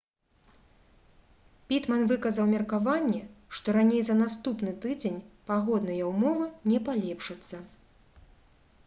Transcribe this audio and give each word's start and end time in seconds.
пітман 1.71 2.01
выказаў 2.11 2.45
меркаванне 2.53 3.21
што 3.59 3.67
раней 3.77 4.01
за 4.07 4.15
наступны 4.23 4.71
тыдзень 4.87 5.21
пагодныя 5.51 6.03
ўмовы 6.13 6.49
не 6.73 6.79
палепшацца 6.89 7.57